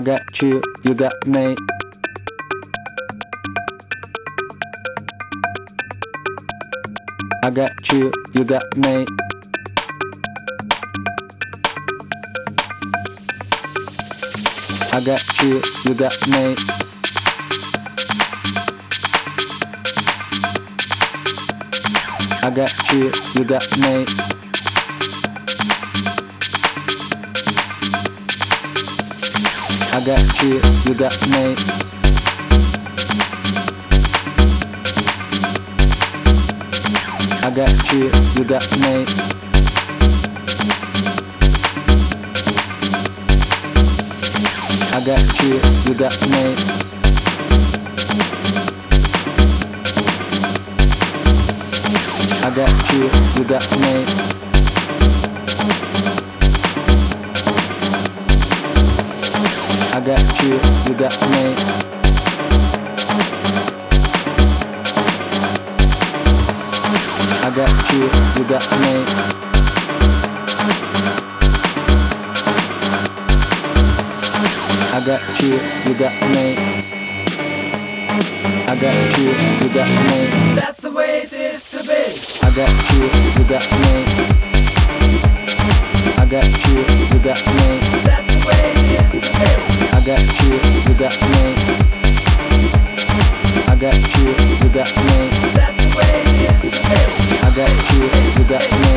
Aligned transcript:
I 0.00 0.02
got 0.02 0.40
you, 0.40 0.62
you 0.82 0.94
got 0.94 1.26
me. 1.26 1.54
I 7.42 7.50
got 7.50 7.92
you, 7.92 8.10
you 8.32 8.44
got 8.44 8.64
me. 8.78 9.04
I 14.90 15.02
got 15.04 15.42
you, 15.42 15.60
you 15.84 15.94
got 15.94 16.28
me. 16.28 16.56
I 22.42 22.50
got 22.56 22.92
you, 22.94 23.12
you 23.34 23.44
got 23.44 23.78
me. 23.80 24.39
I 29.92 30.00
got 30.04 30.42
you, 30.42 30.60
you 30.86 30.94
got 30.94 31.20
me. 31.30 31.56
I 37.42 37.50
got 37.50 37.92
you, 37.92 38.10
you 38.36 38.44
got 38.44 38.70
me. 38.78 39.04
I 44.92 45.02
got 45.04 45.42
you, 45.42 45.58
you 45.86 45.94
got 45.98 46.20
me. 46.30 46.54
I 52.42 52.50
got 52.54 52.92
you, 52.92 53.10
you 53.36 53.44
got 53.44 53.70
me. 53.80 54.49
I 60.00 60.06
got 60.06 60.42
you, 60.42 60.54
you 60.88 60.94
got 60.98 61.20
me. 61.28 61.44
I 67.42 67.50
got 67.54 67.92
you, 67.92 68.08
you 68.38 68.44
got 68.48 68.64
me. 68.80 68.94
I 74.88 74.98
got 75.04 75.20
you, 75.42 75.60
you 75.84 75.94
got 75.98 76.16
me. 76.32 76.46
I 78.68 78.74
got 78.80 79.18
you, 79.18 79.30
you 79.60 79.74
got 79.74 79.90
me. 80.08 80.54
That's 80.54 80.80
the 80.80 80.92
way 80.92 81.24
it 81.24 81.32
is 81.34 81.70
to 81.72 81.82
be. 81.82 81.92
I 82.40 82.50
got 82.56 82.72
you, 82.94 83.04
you 83.36 83.44
got 83.46 83.70
me. 83.82 83.94
I 86.16 86.24
got 86.24 86.48
you, 86.68 86.78
you 87.12 87.22
got 87.22 87.44
me. 87.54 88.09
Got 94.84 94.96
me. 94.96 95.28
I 97.42 97.52
got 97.54 97.70
you, 97.92 98.02
you 98.38 98.44
got 98.48 98.66
me. 98.80 98.92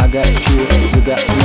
I 0.00 0.08
got 0.08 0.26
you, 0.48 0.58
you 0.96 1.00
got 1.06 1.36
me. 1.36 1.41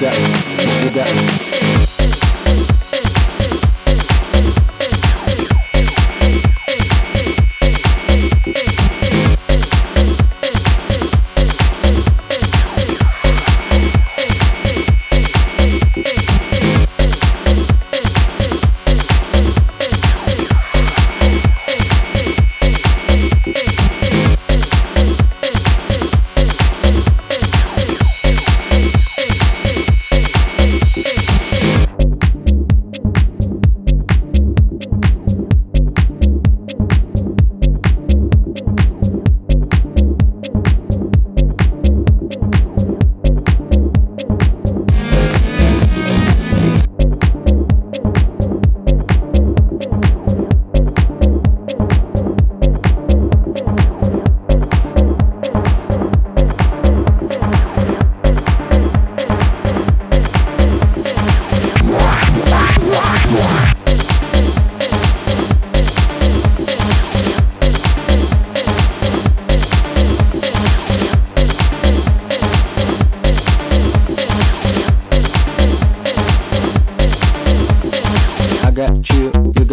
that, 0.00 0.84
with 0.84 0.94
that. 0.94 1.47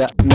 Yeah. 0.07 0.34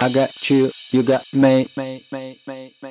I 0.00 0.10
got 0.12 0.50
you, 0.50 0.70
you 0.92 1.02
got 1.02 1.24
me, 1.34 1.66
me, 1.76 2.02
me, 2.12 2.38
me, 2.46 2.74
me. 2.82 2.85